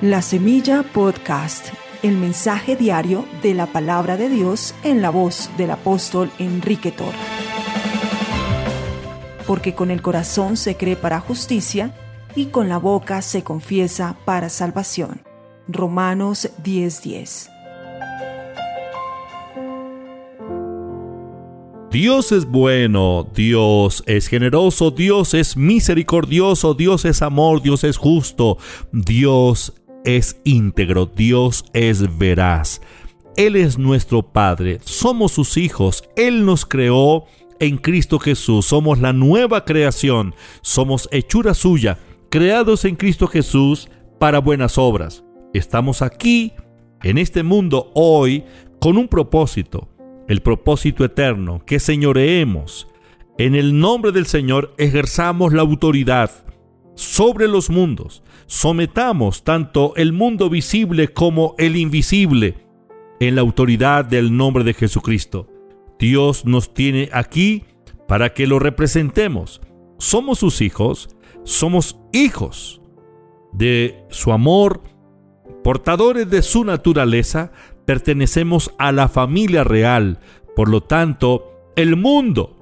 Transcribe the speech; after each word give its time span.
La 0.00 0.22
Semilla 0.22 0.84
Podcast, 0.84 1.70
el 2.04 2.16
mensaje 2.16 2.76
diario 2.76 3.26
de 3.42 3.52
la 3.52 3.66
palabra 3.66 4.16
de 4.16 4.28
Dios 4.28 4.72
en 4.84 5.02
la 5.02 5.10
voz 5.10 5.50
del 5.58 5.72
apóstol 5.72 6.30
Enrique 6.38 6.92
Tor. 6.92 7.12
Porque 9.44 9.74
con 9.74 9.90
el 9.90 10.00
corazón 10.00 10.56
se 10.56 10.76
cree 10.76 10.94
para 10.94 11.18
justicia 11.18 11.96
y 12.36 12.46
con 12.46 12.68
la 12.68 12.78
boca 12.78 13.22
se 13.22 13.42
confiesa 13.42 14.16
para 14.24 14.50
salvación. 14.50 15.22
Romanos 15.66 16.48
10:10. 16.62 17.50
Dios 21.90 22.30
es 22.30 22.44
bueno, 22.44 23.26
Dios 23.34 24.04
es 24.06 24.28
generoso, 24.28 24.92
Dios 24.92 25.34
es 25.34 25.56
misericordioso, 25.56 26.74
Dios 26.74 27.04
es 27.04 27.20
amor, 27.20 27.62
Dios 27.62 27.82
es 27.82 27.96
justo, 27.96 28.58
Dios 28.92 29.72
es 30.04 30.40
íntegro, 30.44 31.06
Dios 31.06 31.64
es 31.72 32.18
veraz. 32.18 32.80
Él 33.36 33.56
es 33.56 33.78
nuestro 33.78 34.22
Padre, 34.22 34.78
somos 34.82 35.32
sus 35.32 35.56
hijos, 35.56 36.02
Él 36.16 36.44
nos 36.44 36.66
creó 36.66 37.26
en 37.60 37.76
Cristo 37.76 38.18
Jesús, 38.18 38.66
somos 38.66 38.98
la 38.98 39.12
nueva 39.12 39.64
creación, 39.64 40.34
somos 40.60 41.08
hechura 41.12 41.54
suya, 41.54 41.98
creados 42.30 42.84
en 42.84 42.96
Cristo 42.96 43.26
Jesús 43.26 43.88
para 44.18 44.40
buenas 44.40 44.76
obras. 44.78 45.24
Estamos 45.54 46.02
aquí, 46.02 46.52
en 47.02 47.16
este 47.16 47.42
mundo, 47.42 47.92
hoy, 47.94 48.44
con 48.80 48.96
un 48.96 49.08
propósito, 49.08 49.88
el 50.26 50.42
propósito 50.42 51.04
eterno, 51.04 51.62
que 51.64 51.78
señoreemos. 51.78 52.88
En 53.38 53.54
el 53.54 53.78
nombre 53.78 54.10
del 54.10 54.26
Señor 54.26 54.74
ejerzamos 54.78 55.52
la 55.52 55.62
autoridad 55.62 56.44
sobre 56.98 57.46
los 57.46 57.70
mundos, 57.70 58.24
sometamos 58.46 59.44
tanto 59.44 59.94
el 59.94 60.12
mundo 60.12 60.50
visible 60.50 61.08
como 61.08 61.54
el 61.56 61.76
invisible 61.76 62.66
en 63.20 63.36
la 63.36 63.40
autoridad 63.40 64.04
del 64.04 64.36
nombre 64.36 64.64
de 64.64 64.74
Jesucristo. 64.74 65.46
Dios 66.00 66.44
nos 66.44 66.74
tiene 66.74 67.08
aquí 67.12 67.64
para 68.08 68.34
que 68.34 68.48
lo 68.48 68.58
representemos. 68.58 69.60
Somos 69.98 70.40
sus 70.40 70.60
hijos, 70.60 71.08
somos 71.44 72.00
hijos 72.12 72.80
de 73.52 74.04
su 74.10 74.32
amor, 74.32 74.82
portadores 75.62 76.28
de 76.28 76.42
su 76.42 76.64
naturaleza, 76.64 77.52
pertenecemos 77.84 78.72
a 78.76 78.90
la 78.90 79.08
familia 79.08 79.62
real. 79.62 80.18
Por 80.56 80.68
lo 80.68 80.80
tanto, 80.80 81.72
el 81.76 81.94
mundo 81.94 82.57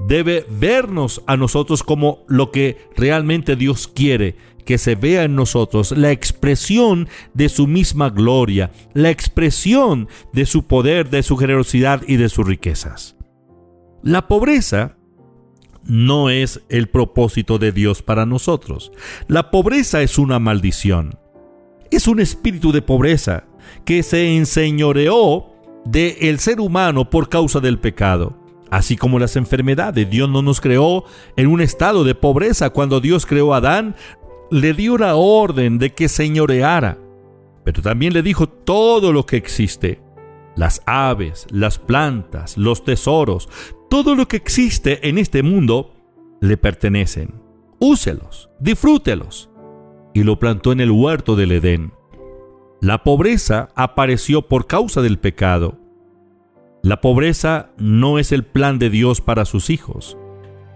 debe 0.00 0.46
vernos 0.50 1.22
a 1.26 1.36
nosotros 1.36 1.82
como 1.82 2.24
lo 2.28 2.50
que 2.50 2.78
realmente 2.96 3.56
Dios 3.56 3.88
quiere, 3.88 4.36
que 4.64 4.78
se 4.78 4.96
vea 4.96 5.24
en 5.24 5.36
nosotros 5.36 5.92
la 5.92 6.10
expresión 6.10 7.08
de 7.34 7.48
su 7.48 7.66
misma 7.66 8.10
gloria, 8.10 8.72
la 8.94 9.10
expresión 9.10 10.08
de 10.32 10.44
su 10.44 10.66
poder, 10.66 11.08
de 11.08 11.22
su 11.22 11.36
generosidad 11.36 12.02
y 12.06 12.16
de 12.16 12.28
sus 12.28 12.46
riquezas. 12.46 13.16
La 14.02 14.28
pobreza 14.28 14.96
no 15.84 16.30
es 16.30 16.62
el 16.68 16.88
propósito 16.88 17.58
de 17.58 17.72
Dios 17.72 18.02
para 18.02 18.26
nosotros. 18.26 18.92
La 19.28 19.50
pobreza 19.50 20.02
es 20.02 20.18
una 20.18 20.38
maldición. 20.38 21.18
Es 21.90 22.08
un 22.08 22.20
espíritu 22.20 22.72
de 22.72 22.82
pobreza 22.82 23.44
que 23.84 24.02
se 24.02 24.36
enseñoreó 24.36 25.46
del 25.84 26.16
el 26.20 26.38
ser 26.40 26.60
humano 26.60 27.08
por 27.08 27.28
causa 27.28 27.60
del 27.60 27.78
pecado. 27.78 28.36
Así 28.70 28.96
como 28.96 29.18
las 29.18 29.36
enfermedades, 29.36 30.10
Dios 30.10 30.28
no 30.28 30.42
nos 30.42 30.60
creó 30.60 31.04
en 31.36 31.46
un 31.46 31.60
estado 31.60 32.04
de 32.04 32.14
pobreza. 32.14 32.70
Cuando 32.70 33.00
Dios 33.00 33.26
creó 33.26 33.54
a 33.54 33.58
Adán, 33.58 33.94
le 34.50 34.74
dio 34.74 34.98
la 34.98 35.16
orden 35.16 35.78
de 35.78 35.92
que 35.94 36.08
señoreara, 36.08 36.98
pero 37.64 37.82
también 37.82 38.12
le 38.12 38.22
dijo 38.22 38.48
todo 38.48 39.12
lo 39.12 39.26
que 39.26 39.36
existe. 39.36 40.00
Las 40.56 40.82
aves, 40.86 41.46
las 41.50 41.78
plantas, 41.78 42.56
los 42.56 42.84
tesoros, 42.84 43.48
todo 43.90 44.14
lo 44.14 44.26
que 44.26 44.36
existe 44.36 45.08
en 45.08 45.18
este 45.18 45.42
mundo 45.42 45.92
le 46.40 46.56
pertenecen. 46.56 47.34
Úselos, 47.78 48.48
disfrútelos. 48.58 49.50
Y 50.14 50.22
lo 50.22 50.38
plantó 50.38 50.72
en 50.72 50.80
el 50.80 50.90
huerto 50.90 51.36
del 51.36 51.52
Edén. 51.52 51.92
La 52.80 53.02
pobreza 53.02 53.68
apareció 53.74 54.48
por 54.48 54.66
causa 54.66 55.02
del 55.02 55.18
pecado. 55.18 55.78
La 56.86 57.00
pobreza 57.00 57.70
no 57.78 58.20
es 58.20 58.30
el 58.30 58.44
plan 58.44 58.78
de 58.78 58.90
Dios 58.90 59.20
para 59.20 59.44
sus 59.44 59.70
hijos. 59.70 60.16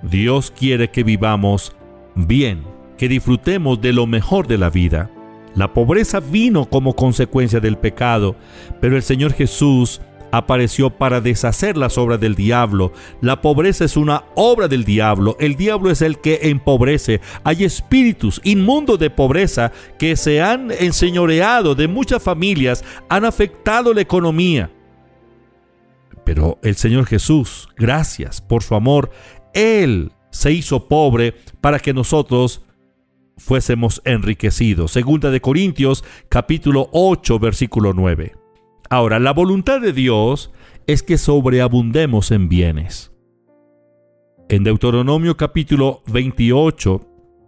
Dios 0.03 0.51
quiere 0.51 0.91
que 0.91 1.05
vivamos 1.05 1.77
bien, 2.17 2.65
que 2.99 3.09
disfrutemos 3.09 3.81
de 3.81 3.93
lo 3.93 4.09
mejor 4.09 4.49
de 4.49 4.59
la 4.59 4.71
vida. 4.71 5.09
La 5.55 5.73
pobreza 5.73 6.19
vino 6.19 6.69
como 6.69 6.97
consecuencia 6.97 7.61
del 7.61 7.79
pecado, 7.79 8.35
pero 8.81 8.97
el 8.97 9.05
Señor 9.05 9.35
Jesús 9.35 10.01
apareció 10.33 10.91
para 10.91 11.21
deshacer 11.21 11.77
las 11.77 11.97
obras 11.97 12.19
del 12.19 12.35
diablo. 12.35 12.93
La 13.21 13.41
pobreza 13.41 13.85
es 13.85 13.97
una 13.97 14.25
obra 14.35 14.67
del 14.67 14.83
diablo. 14.83 15.37
El 15.39 15.55
diablo 15.55 15.93
es 15.93 16.03
el 16.03 16.19
que 16.19 16.41
empobrece. 16.43 17.21
Hay 17.45 17.63
espíritus 17.63 18.41
inmundos 18.43 18.99
de 18.99 19.11
pobreza 19.11 19.71
que 19.97 20.17
se 20.17 20.43
han 20.43 20.73
enseñoreado 20.73 21.77
de 21.77 21.87
muchas 21.87 22.21
familias, 22.21 22.85
han 23.09 23.25
afectado 23.25 23.95
la 23.95 24.01
economía. 24.01 24.73
Pero 26.25 26.59
el 26.63 26.77
Señor 26.77 27.07
Jesús, 27.07 27.69
gracias 27.77 28.41
por 28.41 28.63
su 28.63 28.75
amor, 28.75 29.11
Él 29.55 30.13
se 30.31 30.53
hizo 30.53 30.89
pobre 30.89 31.35
para 31.61 31.79
que 31.79 31.93
nosotros 31.93 32.65
fuésemos 33.37 34.03
enriquecidos. 34.05 34.93
Segunda 34.93 35.31
de 35.31 35.41
Corintios 35.41 36.05
capítulo 36.29 36.89
8 36.93 37.39
versículo 37.39 37.93
9. 37.95 38.35
Ahora, 38.89 39.19
la 39.19 39.33
voluntad 39.33 39.81
de 39.81 39.93
Dios 39.93 40.53
es 40.87 41.03
que 41.03 41.17
sobreabundemos 41.17 42.31
en 42.33 42.49
bienes. 42.49 43.13
En 44.49 44.65
Deuteronomio 44.65 45.37
capítulo 45.37 46.03
28, 46.09 47.01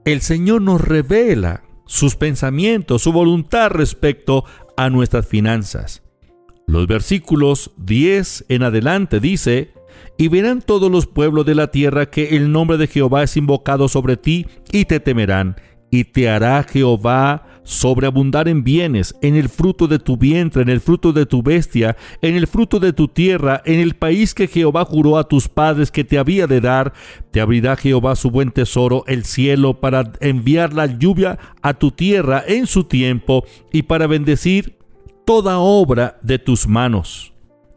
el 0.04 0.20
Señor 0.20 0.62
nos 0.62 0.80
revela 0.80 1.64
sus 1.84 2.14
pensamientos, 2.14 3.02
su 3.02 3.12
voluntad 3.12 3.70
respecto 3.70 4.44
a 4.76 4.88
nuestras 4.88 5.26
finanzas. 5.26 6.02
Los 6.72 6.86
versículos 6.86 7.70
10 7.76 8.46
en 8.48 8.62
adelante 8.62 9.20
dice, 9.20 9.74
y 10.16 10.28
verán 10.28 10.62
todos 10.62 10.90
los 10.90 11.06
pueblos 11.06 11.44
de 11.44 11.54
la 11.54 11.70
tierra 11.70 12.06
que 12.06 12.34
el 12.34 12.50
nombre 12.50 12.78
de 12.78 12.86
Jehová 12.86 13.24
es 13.24 13.36
invocado 13.36 13.88
sobre 13.88 14.16
ti, 14.16 14.46
y 14.72 14.86
te 14.86 14.98
temerán, 14.98 15.56
y 15.90 16.04
te 16.04 16.30
hará 16.30 16.62
Jehová 16.62 17.60
sobreabundar 17.62 18.48
en 18.48 18.64
bienes, 18.64 19.14
en 19.20 19.36
el 19.36 19.50
fruto 19.50 19.86
de 19.86 19.98
tu 19.98 20.16
vientre, 20.16 20.62
en 20.62 20.70
el 20.70 20.80
fruto 20.80 21.12
de 21.12 21.26
tu 21.26 21.42
bestia, 21.42 21.94
en 22.22 22.36
el 22.36 22.46
fruto 22.46 22.80
de 22.80 22.94
tu 22.94 23.06
tierra, 23.06 23.60
en 23.66 23.78
el 23.78 23.94
país 23.94 24.32
que 24.32 24.48
Jehová 24.48 24.86
juró 24.86 25.18
a 25.18 25.28
tus 25.28 25.48
padres 25.48 25.90
que 25.90 26.04
te 26.04 26.16
había 26.16 26.46
de 26.46 26.62
dar. 26.62 26.94
Te 27.32 27.42
abrirá 27.42 27.76
Jehová 27.76 28.16
su 28.16 28.30
buen 28.30 28.50
tesoro, 28.50 29.04
el 29.08 29.26
cielo, 29.26 29.78
para 29.78 30.10
enviar 30.20 30.72
la 30.72 30.86
lluvia 30.86 31.38
a 31.60 31.74
tu 31.74 31.90
tierra 31.90 32.42
en 32.46 32.66
su 32.66 32.84
tiempo 32.84 33.44
y 33.72 33.82
para 33.82 34.06
bendecir 34.06 34.81
toda 35.24 35.58
obra 35.58 36.18
de 36.22 36.38
tus 36.38 36.66
manos. 36.66 37.32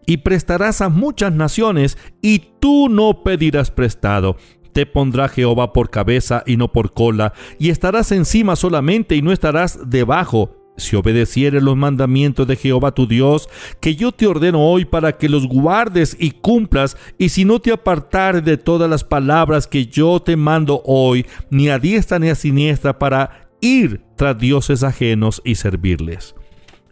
Y 0.05 0.17
prestarás 0.17 0.81
a 0.81 0.89
muchas 0.89 1.33
naciones, 1.33 1.97
y 2.21 2.43
tú 2.59 2.89
no 2.89 3.23
pedirás 3.23 3.71
prestado. 3.71 4.37
Te 4.73 4.85
pondrá 4.85 5.29
Jehová 5.29 5.73
por 5.73 5.89
cabeza 5.89 6.43
y 6.45 6.57
no 6.57 6.71
por 6.71 6.93
cola, 6.93 7.33
y 7.59 7.69
estarás 7.69 8.11
encima 8.11 8.55
solamente 8.55 9.15
y 9.15 9.21
no 9.21 9.31
estarás 9.31 9.89
debajo, 9.89 10.65
si 10.77 10.95
obedecieres 10.95 11.63
los 11.63 11.77
mandamientos 11.77 12.47
de 12.47 12.55
Jehová 12.55 12.91
tu 12.91 13.07
Dios, 13.07 13.49
que 13.79 13.95
yo 13.95 14.11
te 14.11 14.27
ordeno 14.27 14.61
hoy 14.61 14.85
para 14.85 15.17
que 15.17 15.29
los 15.29 15.47
guardes 15.47 16.17
y 16.19 16.31
cumplas, 16.31 16.97
y 17.17 17.29
si 17.29 17.45
no 17.45 17.59
te 17.59 17.71
apartares 17.71 18.43
de 18.43 18.57
todas 18.57 18.89
las 18.89 19.03
palabras 19.03 19.67
que 19.67 19.85
yo 19.85 20.21
te 20.21 20.35
mando 20.35 20.81
hoy, 20.85 21.25
ni 21.49 21.69
a 21.69 21.79
diestra 21.79 22.19
ni 22.19 22.29
a 22.29 22.35
siniestra, 22.35 22.99
para 22.99 23.49
ir 23.61 24.01
tras 24.17 24.37
dioses 24.37 24.83
ajenos 24.83 25.41
y 25.45 25.55
servirles. 25.55 26.35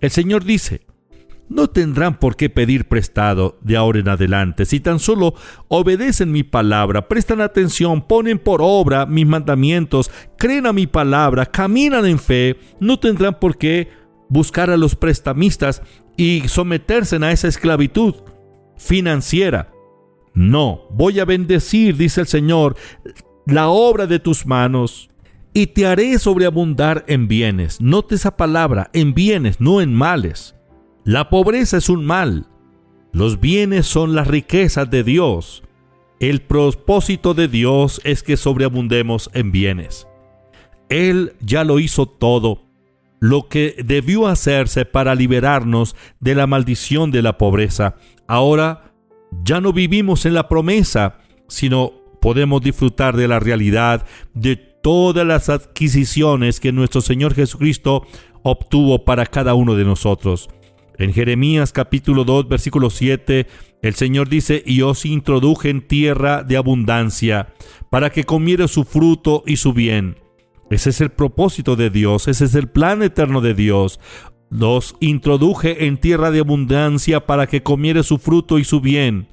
El 0.03 0.11
Señor 0.11 0.43
dice, 0.43 0.81
no 1.47 1.69
tendrán 1.69 2.19
por 2.19 2.35
qué 2.35 2.49
pedir 2.49 2.89
prestado 2.89 3.57
de 3.61 3.77
ahora 3.77 3.99
en 3.99 4.09
adelante, 4.09 4.65
si 4.65 4.81
tan 4.81 4.99
solo 4.99 5.33
obedecen 5.69 6.29
mi 6.29 6.43
palabra, 6.43 7.07
prestan 7.07 7.39
atención, 7.39 8.05
ponen 8.05 8.37
por 8.37 8.59
obra 8.61 9.05
mis 9.05 9.25
mandamientos, 9.25 10.11
creen 10.37 10.65
a 10.65 10.73
mi 10.73 10.87
palabra, 10.87 11.45
caminan 11.45 12.05
en 12.05 12.19
fe, 12.19 12.57
no 12.81 12.99
tendrán 12.99 13.39
por 13.39 13.57
qué 13.57 13.91
buscar 14.27 14.69
a 14.69 14.75
los 14.75 14.97
prestamistas 14.97 15.81
y 16.17 16.49
someterse 16.49 17.15
a 17.15 17.31
esa 17.31 17.47
esclavitud 17.47 18.15
financiera. 18.75 19.71
No, 20.33 20.81
voy 20.91 21.21
a 21.21 21.25
bendecir, 21.25 21.95
dice 21.95 22.19
el 22.19 22.27
Señor, 22.27 22.75
la 23.45 23.69
obra 23.69 24.05
de 24.05 24.19
tus 24.19 24.45
manos 24.45 25.12
y 25.53 25.67
te 25.67 25.85
haré 25.85 26.17
sobreabundar 26.19 27.03
en 27.07 27.27
bienes. 27.27 27.79
Note 27.79 28.15
esa 28.15 28.35
palabra, 28.37 28.89
en 28.93 29.13
bienes, 29.13 29.59
no 29.59 29.81
en 29.81 29.93
males. 29.93 30.55
La 31.03 31.29
pobreza 31.29 31.77
es 31.77 31.89
un 31.89 32.05
mal. 32.05 32.47
Los 33.11 33.39
bienes 33.39 33.85
son 33.85 34.15
las 34.15 34.27
riquezas 34.27 34.89
de 34.89 35.03
Dios. 35.03 35.63
El 36.19 36.41
propósito 36.41 37.33
de 37.33 37.47
Dios 37.47 38.01
es 38.03 38.23
que 38.23 38.37
sobreabundemos 38.37 39.29
en 39.33 39.51
bienes. 39.51 40.07
Él 40.89 41.33
ya 41.39 41.63
lo 41.63 41.79
hizo 41.79 42.05
todo. 42.07 42.61
lo 43.23 43.47
que 43.47 43.77
debió 43.85 44.27
hacerse 44.27 44.83
para 44.83 45.15
liberarnos 45.15 45.95
de 46.19 46.35
la 46.35 46.45
maldición 46.45 47.09
de 47.09 47.21
la 47.21 47.37
pobreza. 47.37 47.95
Ahora 48.27 48.93
ya 49.45 49.61
no 49.61 49.71
vivimos 49.71 50.25
en 50.25 50.33
la 50.33 50.49
promesa, 50.49 51.19
sino 51.47 51.93
podemos 52.19 52.61
disfrutar 52.61 53.15
de 53.15 53.29
la 53.29 53.39
realidad 53.39 54.05
de 54.33 54.72
todas 54.83 55.25
las 55.25 55.49
adquisiciones 55.49 56.59
que 56.59 56.73
nuestro 56.73 57.01
Señor 57.01 57.33
Jesucristo 57.33 58.05
obtuvo 58.43 59.05
para 59.05 59.25
cada 59.25 59.55
uno 59.55 59.75
de 59.75 59.85
nosotros. 59.85 60.49
En 60.99 61.13
Jeremías 61.13 61.71
capítulo 61.71 62.25
2 62.25 62.49
versículo 62.49 62.91
7 62.91 63.47
el 63.81 63.95
Señor 63.95 64.29
dice, 64.29 64.61
y 64.65 64.81
os 64.81 65.05
introduje 65.05 65.69
en 65.69 65.81
tierra 65.81 66.43
de 66.43 66.55
abundancia, 66.55 67.53
para 67.89 68.11
que 68.11 68.23
comiere 68.23 68.67
su 68.67 68.85
fruto 68.85 69.43
y 69.45 69.57
su 69.57 69.73
bien. 69.73 70.17
Ese 70.69 70.91
es 70.91 71.01
el 71.01 71.11
propósito 71.11 71.75
de 71.75 71.89
Dios, 71.89 72.27
ese 72.27 72.45
es 72.45 72.55
el 72.55 72.69
plan 72.69 73.03
eterno 73.03 73.41
de 73.41 73.53
Dios. 73.53 73.99
Los 74.49 74.95
introduje 75.01 75.85
en 75.85 75.97
tierra 75.97 76.31
de 76.31 76.39
abundancia 76.39 77.25
para 77.25 77.47
que 77.47 77.63
comiere 77.63 78.03
su 78.03 78.19
fruto 78.19 78.57
y 78.57 78.63
su 78.63 78.79
bien. 78.79 79.27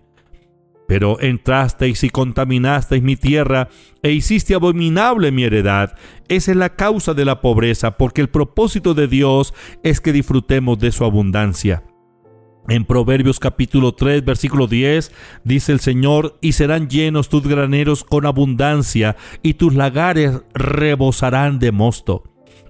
Pero 0.91 1.21
entrasteis 1.21 2.03
y 2.03 2.11
contaminasteis 2.11 3.01
mi 3.01 3.15
tierra 3.15 3.69
e 4.03 4.11
hiciste 4.11 4.57
abominable 4.57 5.31
mi 5.31 5.45
heredad. 5.45 5.95
Esa 6.27 6.51
es 6.51 6.57
la 6.57 6.75
causa 6.75 7.15
de 7.15 7.25
la 7.25 7.41
pobreza, 7.41 7.97
porque 7.97 8.21
el 8.21 8.29
propósito 8.29 8.93
de 8.93 9.07
Dios 9.07 9.55
es 9.85 10.01
que 10.01 10.13
disfrutemos 10.13 10.81
de 10.81 10.91
su 10.91 11.05
abundancia. 11.05 11.85
En 12.69 12.85
Proverbios 12.85 13.39
capítulo 13.39 13.95
3, 13.95 14.25
versículo 14.25 14.67
10, 14.67 15.13
dice 15.45 15.71
el 15.71 15.79
Señor, 15.79 16.37
y 16.41 16.55
serán 16.55 16.89
llenos 16.89 17.29
tus 17.29 17.47
graneros 17.47 18.03
con 18.03 18.27
abundancia, 18.27 19.15
y 19.45 19.55
tus 19.55 19.73
lagares 19.75 20.43
rebosarán 20.55 21.61
de 21.61 21.71
mosto 21.71 22.25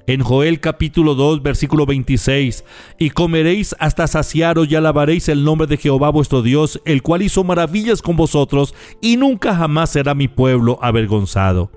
en 0.07 0.23
Joel 0.23 0.61
capítulo 0.61 1.15
2 1.15 1.43
versículo 1.43 1.87
26, 1.87 2.65
y 2.99 3.11
comeréis 3.11 3.75
hasta 3.79 4.07
saciaros 4.07 4.71
y 4.71 4.75
alabaréis 4.75 5.29
el 5.29 5.45
nombre 5.45 5.67
de 5.67 5.77
Jehová 5.77 6.11
vuestro 6.11 6.43
Dios, 6.43 6.81
el 6.85 7.03
cual 7.03 7.23
hizo 7.23 7.45
maravillas 7.45 8.03
con 8.03 8.17
vosotros, 8.17 8.75
y 9.01 9.17
nunca 9.17 9.55
jamás 9.55 9.91
será 9.91 10.15
mi 10.15 10.29
pueblo 10.29 10.79
avergonzado. 10.83 11.71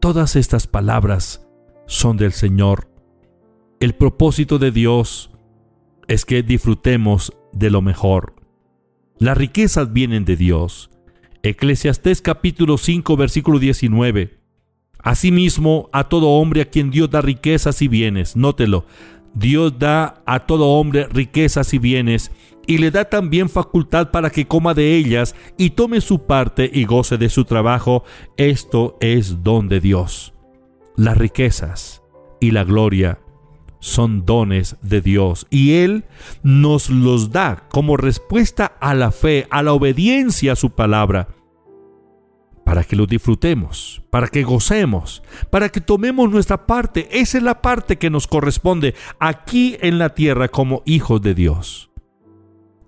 Todas 0.00 0.36
estas 0.36 0.66
palabras 0.66 1.46
son 1.86 2.16
del 2.16 2.32
Señor. 2.32 2.90
El 3.80 3.94
propósito 3.94 4.58
de 4.58 4.70
Dios 4.70 5.30
es 6.08 6.24
que 6.24 6.42
disfrutemos 6.42 7.32
de 7.52 7.70
lo 7.70 7.82
mejor. 7.82 8.34
Las 9.18 9.38
riquezas 9.38 9.92
vienen 9.92 10.24
de 10.24 10.36
Dios. 10.36 10.90
Eclesiastés 11.42 12.20
capítulo 12.20 12.78
5 12.78 13.16
versículo 13.16 13.58
19. 13.58 14.43
Asimismo, 15.04 15.90
a 15.92 16.08
todo 16.08 16.30
hombre 16.30 16.62
a 16.62 16.64
quien 16.64 16.90
Dios 16.90 17.10
da 17.10 17.20
riquezas 17.20 17.82
y 17.82 17.88
bienes, 17.88 18.36
nótelo, 18.36 18.86
Dios 19.34 19.78
da 19.78 20.22
a 20.24 20.46
todo 20.46 20.70
hombre 20.70 21.06
riquezas 21.08 21.74
y 21.74 21.78
bienes, 21.78 22.32
y 22.66 22.78
le 22.78 22.90
da 22.90 23.04
también 23.04 23.50
facultad 23.50 24.10
para 24.10 24.30
que 24.30 24.46
coma 24.46 24.72
de 24.72 24.96
ellas 24.96 25.36
y 25.58 25.70
tome 25.70 26.00
su 26.00 26.24
parte 26.24 26.70
y 26.72 26.86
goce 26.86 27.18
de 27.18 27.28
su 27.28 27.44
trabajo. 27.44 28.04
Esto 28.38 28.96
es 29.00 29.42
don 29.42 29.68
de 29.68 29.80
Dios. 29.80 30.32
Las 30.96 31.18
riquezas 31.18 32.02
y 32.40 32.52
la 32.52 32.64
gloria 32.64 33.20
son 33.80 34.24
dones 34.24 34.76
de 34.80 35.02
Dios 35.02 35.46
y 35.50 35.74
Él 35.74 36.04
nos 36.42 36.88
los 36.88 37.30
da 37.30 37.68
como 37.70 37.98
respuesta 37.98 38.64
a 38.80 38.94
la 38.94 39.10
fe, 39.10 39.46
a 39.50 39.62
la 39.62 39.74
obediencia 39.74 40.52
a 40.52 40.56
su 40.56 40.70
palabra 40.70 41.28
para 42.64 42.82
que 42.82 42.96
lo 42.96 43.06
disfrutemos, 43.06 44.02
para 44.10 44.28
que 44.28 44.42
gocemos, 44.42 45.22
para 45.50 45.68
que 45.68 45.80
tomemos 45.80 46.30
nuestra 46.30 46.66
parte. 46.66 47.08
Esa 47.12 47.38
es 47.38 47.44
la 47.44 47.60
parte 47.60 47.98
que 47.98 48.10
nos 48.10 48.26
corresponde 48.26 48.94
aquí 49.18 49.76
en 49.80 49.98
la 49.98 50.14
tierra 50.14 50.48
como 50.48 50.82
hijos 50.86 51.20
de 51.20 51.34
Dios. 51.34 51.90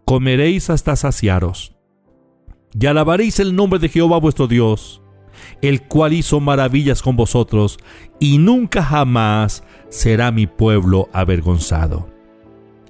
Comeréis 0.05 0.71
hasta 0.71 0.97
saciaros 0.97 1.77
y 2.79 2.87
alabaréis 2.87 3.41
el 3.41 3.55
nombre 3.55 3.79
de 3.79 3.89
Jehová 3.89 4.19
vuestro 4.19 4.47
Dios, 4.47 5.03
el 5.63 5.83
cual 5.83 6.13
hizo 6.13 6.41
maravillas 6.41 7.03
con 7.03 7.17
vosotros, 7.17 7.79
y 8.19 8.39
nunca 8.39 8.83
jamás 8.83 9.65
será 9.89 10.31
mi 10.31 10.47
pueblo 10.47 11.09
avergonzado. 11.13 12.09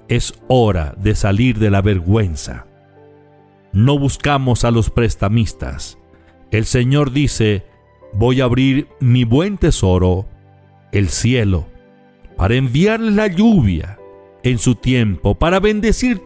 Es 0.07 0.33
hora 0.47 0.93
de 0.97 1.15
salir 1.15 1.59
de 1.59 1.69
la 1.69 1.81
vergüenza. 1.81 2.65
No 3.73 3.99
buscamos 3.99 4.63
a 4.63 4.71
los 4.71 4.89
prestamistas, 4.89 5.96
el 6.51 6.65
Señor 6.65 7.11
dice, 7.11 7.65
voy 8.13 8.41
a 8.41 8.45
abrir 8.45 8.87
mi 8.99 9.23
buen 9.23 9.57
tesoro, 9.57 10.25
el 10.91 11.09
cielo, 11.09 11.67
para 12.37 12.55
enviarle 12.55 13.11
la 13.11 13.27
lluvia 13.27 13.99
en 14.43 14.57
su 14.57 14.75
tiempo, 14.75 15.35
para 15.35 15.59
bendecir 15.59 16.21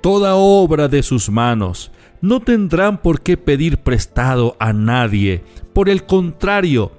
toda 0.00 0.34
obra 0.34 0.88
de 0.88 1.02
sus 1.02 1.30
manos. 1.30 1.90
No 2.20 2.40
tendrán 2.40 3.00
por 3.00 3.22
qué 3.22 3.36
pedir 3.36 3.78
prestado 3.78 4.56
a 4.60 4.72
nadie, 4.72 5.42
por 5.72 5.88
el 5.88 6.04
contrario, 6.04 6.92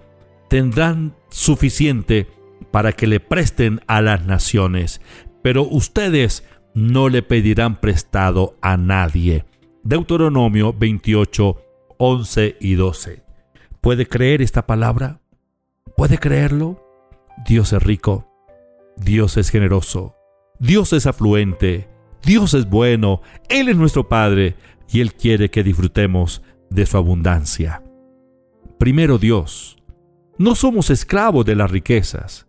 tendrán 0.49 1.15
suficiente 1.29 2.27
para 2.71 2.91
que 2.91 3.07
le 3.07 3.19
presten 3.19 3.81
a 3.87 4.01
las 4.01 4.25
naciones, 4.25 4.99
pero 5.41 5.63
ustedes 5.63 6.43
no 6.73 7.09
le 7.09 7.21
pedirán 7.21 7.79
prestado 7.79 8.55
a 8.61 8.77
nadie. 8.77 9.45
Deuteronomio 9.83 10.73
28, 10.73 11.57
11 11.97 12.57
y 12.59 12.75
12. 12.75 13.23
¿Puede 13.81 14.07
creer 14.07 14.41
esta 14.41 14.65
palabra? 14.65 15.19
¿Puede 15.97 16.17
creerlo? 16.17 16.81
Dios 17.45 17.73
es 17.73 17.83
rico, 17.83 18.27
Dios 18.97 19.37
es 19.37 19.49
generoso, 19.49 20.15
Dios 20.59 20.93
es 20.93 21.05
afluente, 21.05 21.89
Dios 22.23 22.53
es 22.53 22.69
bueno, 22.69 23.21
Él 23.49 23.69
es 23.69 23.75
nuestro 23.75 24.07
Padre 24.07 24.55
y 24.89 25.01
Él 25.01 25.13
quiere 25.13 25.49
que 25.49 25.63
disfrutemos 25.63 26.41
de 26.69 26.85
su 26.85 26.97
abundancia. 26.97 27.83
Primero 28.79 29.17
Dios, 29.17 29.77
no 30.37 30.55
somos 30.55 30.89
esclavos 30.89 31.45
de 31.45 31.55
las 31.55 31.69
riquezas. 31.69 32.47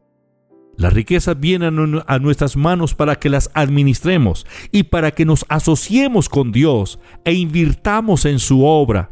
Las 0.76 0.92
riquezas 0.92 1.38
vienen 1.38 2.02
a 2.06 2.18
nuestras 2.18 2.56
manos 2.56 2.94
para 2.94 3.16
que 3.16 3.30
las 3.30 3.50
administremos 3.54 4.46
y 4.72 4.84
para 4.84 5.12
que 5.12 5.24
nos 5.24 5.44
asociemos 5.48 6.28
con 6.28 6.50
Dios 6.50 6.98
e 7.24 7.34
invirtamos 7.34 8.24
en 8.24 8.38
su 8.38 8.64
obra 8.64 9.10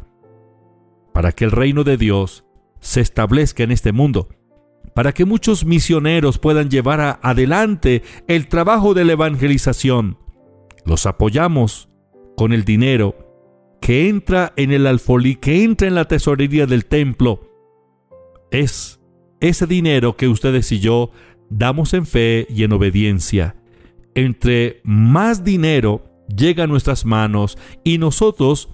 para 1.13 1.31
que 1.31 1.45
el 1.45 1.51
reino 1.51 1.83
de 1.83 1.97
Dios 1.97 2.45
se 2.79 3.01
establezca 3.01 3.63
en 3.63 3.71
este 3.71 3.91
mundo, 3.91 4.29
para 4.93 5.13
que 5.13 5.25
muchos 5.25 5.65
misioneros 5.65 6.37
puedan 6.37 6.69
llevar 6.69 7.19
adelante 7.21 8.03
el 8.27 8.47
trabajo 8.47 8.93
de 8.93 9.05
la 9.05 9.13
evangelización. 9.13 10.17
Los 10.85 11.05
apoyamos 11.05 11.89
con 12.35 12.51
el 12.51 12.65
dinero 12.65 13.15
que 13.79 14.09
entra 14.09 14.53
en 14.55 14.71
el 14.71 14.87
alfolí, 14.87 15.35
que 15.35 15.63
entra 15.63 15.87
en 15.87 15.95
la 15.95 16.05
tesorería 16.05 16.65
del 16.65 16.85
templo. 16.85 17.49
Es 18.51 18.99
ese 19.39 19.67
dinero 19.67 20.15
que 20.15 20.27
ustedes 20.27 20.71
y 20.71 20.79
yo 20.79 21.11
damos 21.49 21.93
en 21.93 22.05
fe 22.05 22.47
y 22.49 22.63
en 22.63 22.73
obediencia. 22.73 23.55
Entre 24.15 24.81
más 24.83 25.43
dinero 25.43 26.05
llega 26.33 26.63
a 26.63 26.67
nuestras 26.67 27.05
manos 27.05 27.57
y 27.83 27.97
nosotros 27.97 28.69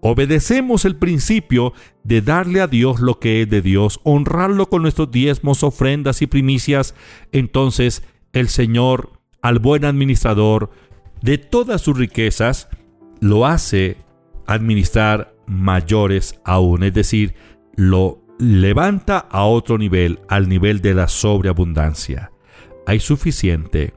obedecemos 0.00 0.84
el 0.84 0.96
principio 0.96 1.72
de 2.04 2.22
darle 2.22 2.60
a 2.60 2.66
Dios 2.66 3.00
lo 3.00 3.18
que 3.18 3.42
es 3.42 3.50
de 3.50 3.62
Dios, 3.62 4.00
honrarlo 4.02 4.68
con 4.68 4.82
nuestros 4.82 5.10
diezmos, 5.10 5.62
ofrendas 5.62 6.22
y 6.22 6.26
primicias, 6.26 6.94
entonces 7.32 8.02
el 8.32 8.48
Señor, 8.48 9.12
al 9.42 9.58
buen 9.58 9.84
administrador 9.84 10.70
de 11.22 11.38
todas 11.38 11.82
sus 11.82 11.98
riquezas, 11.98 12.68
lo 13.20 13.46
hace 13.46 13.98
administrar 14.46 15.34
mayores 15.46 16.40
aún, 16.44 16.82
es 16.82 16.94
decir, 16.94 17.34
lo 17.76 18.22
levanta 18.38 19.18
a 19.18 19.44
otro 19.44 19.76
nivel, 19.76 20.20
al 20.28 20.48
nivel 20.48 20.80
de 20.80 20.94
la 20.94 21.08
sobreabundancia. 21.08 22.32
Hay 22.86 23.00
suficiente, 23.00 23.92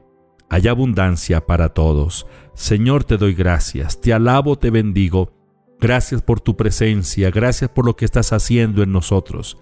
hay 0.50 0.68
abundancia 0.68 1.46
para 1.46 1.70
todos. 1.70 2.26
Señor, 2.54 3.04
te 3.04 3.16
doy 3.16 3.34
gracias, 3.34 4.00
te 4.00 4.12
alabo, 4.12 4.56
te 4.56 4.70
bendigo 4.70 5.32
Gracias 5.80 6.22
por 6.22 6.40
tu 6.40 6.56
presencia, 6.56 7.30
gracias 7.30 7.70
por 7.70 7.84
lo 7.84 7.96
que 7.96 8.04
estás 8.04 8.32
haciendo 8.32 8.82
en 8.82 8.92
nosotros. 8.92 9.58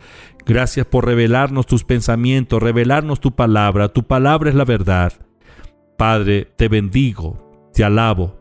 Gracias 0.46 0.86
por 0.86 1.06
revelarnos 1.06 1.66
tus 1.66 1.84
pensamientos, 1.84 2.62
revelarnos 2.62 3.20
tu 3.20 3.34
palabra. 3.34 3.88
Tu 3.88 4.04
palabra 4.04 4.50
es 4.50 4.56
la 4.56 4.64
verdad. 4.64 5.12
Padre, 5.96 6.48
te 6.56 6.68
bendigo, 6.68 7.70
te 7.72 7.84
alabo. 7.84 8.38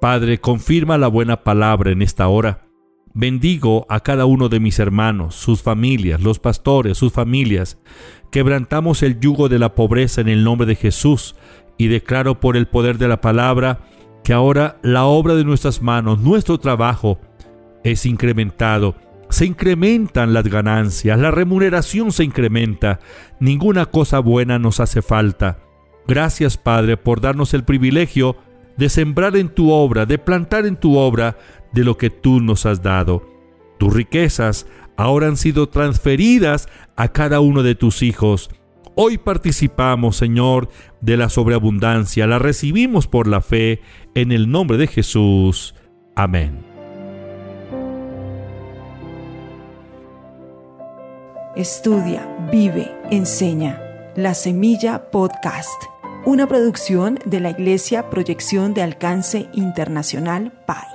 Padre, 0.00 0.38
confirma 0.38 0.98
la 0.98 1.08
buena 1.08 1.42
palabra 1.42 1.90
en 1.90 2.02
esta 2.02 2.28
hora. 2.28 2.66
Bendigo 3.14 3.86
a 3.88 4.00
cada 4.00 4.26
uno 4.26 4.48
de 4.48 4.60
mis 4.60 4.78
hermanos, 4.78 5.34
sus 5.34 5.62
familias, 5.62 6.20
los 6.20 6.40
pastores, 6.40 6.98
sus 6.98 7.12
familias. 7.12 7.78
Quebrantamos 8.30 9.02
el 9.02 9.20
yugo 9.20 9.48
de 9.48 9.58
la 9.58 9.74
pobreza 9.74 10.20
en 10.20 10.28
el 10.28 10.42
nombre 10.42 10.66
de 10.66 10.74
Jesús 10.74 11.36
y 11.78 11.86
declaro 11.86 12.40
por 12.40 12.56
el 12.56 12.66
poder 12.66 12.98
de 12.98 13.08
la 13.08 13.20
palabra 13.20 13.80
que 14.24 14.32
ahora 14.32 14.78
la 14.82 15.04
obra 15.04 15.34
de 15.34 15.44
nuestras 15.44 15.82
manos, 15.82 16.18
nuestro 16.18 16.58
trabajo, 16.58 17.20
es 17.84 18.06
incrementado, 18.06 18.96
se 19.28 19.44
incrementan 19.44 20.32
las 20.32 20.44
ganancias, 20.48 21.18
la 21.18 21.30
remuneración 21.30 22.10
se 22.10 22.24
incrementa, 22.24 23.00
ninguna 23.38 23.86
cosa 23.86 24.18
buena 24.18 24.58
nos 24.58 24.80
hace 24.80 25.02
falta. 25.02 25.58
Gracias 26.08 26.56
Padre 26.56 26.96
por 26.96 27.20
darnos 27.20 27.52
el 27.54 27.64
privilegio 27.64 28.36
de 28.78 28.88
sembrar 28.88 29.36
en 29.36 29.50
tu 29.50 29.70
obra, 29.70 30.06
de 30.06 30.18
plantar 30.18 30.66
en 30.66 30.76
tu 30.76 30.96
obra 30.96 31.36
de 31.72 31.84
lo 31.84 31.98
que 31.98 32.08
tú 32.10 32.40
nos 32.40 32.64
has 32.66 32.82
dado. 32.82 33.22
Tus 33.78 33.92
riquezas 33.92 34.66
ahora 34.96 35.26
han 35.26 35.36
sido 35.36 35.68
transferidas 35.68 36.68
a 36.96 37.08
cada 37.08 37.40
uno 37.40 37.62
de 37.62 37.74
tus 37.74 38.02
hijos. 38.02 38.50
Hoy 38.96 39.18
participamos, 39.18 40.16
Señor, 40.16 40.68
de 41.00 41.16
la 41.16 41.28
sobreabundancia, 41.28 42.28
la 42.28 42.38
recibimos 42.38 43.08
por 43.08 43.26
la 43.26 43.40
fe, 43.40 43.80
en 44.14 44.30
el 44.30 44.50
nombre 44.50 44.78
de 44.78 44.86
Jesús. 44.86 45.74
Amén. 46.14 46.64
Estudia, 51.56 52.28
vive, 52.52 52.90
enseña. 53.10 53.80
La 54.14 54.34
Semilla 54.34 55.10
Podcast, 55.10 55.82
una 56.24 56.46
producción 56.46 57.18
de 57.24 57.40
la 57.40 57.50
Iglesia 57.50 58.10
Proyección 58.10 58.74
de 58.74 58.82
Alcance 58.82 59.48
Internacional 59.54 60.52
PAI. 60.66 60.93